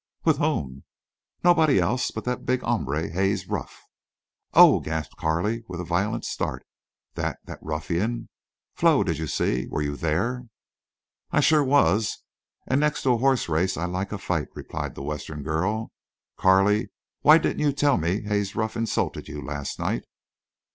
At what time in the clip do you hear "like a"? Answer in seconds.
13.85-14.17